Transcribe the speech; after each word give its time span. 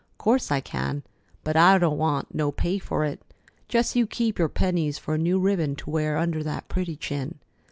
"'Course 0.17 0.51
I 0.51 0.61
can, 0.61 1.03
but 1.43 1.55
I 1.55 1.77
don't 1.77 1.95
want 1.99 2.33
no 2.33 2.51
pay 2.51 2.79
for 2.79 3.05
it. 3.05 3.21
Just 3.67 3.95
you 3.95 4.07
keep 4.07 4.39
your 4.39 4.49
pennies 4.49 4.97
for 4.97 5.13
a 5.13 5.17
new 5.19 5.39
ribbon 5.39 5.75
to 5.75 5.91
wear 5.91 6.17
under 6.17 6.41
that 6.41 6.67
pretty 6.67 6.95
chin. 6.95 7.37